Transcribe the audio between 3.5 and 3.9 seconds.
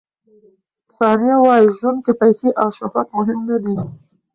دي.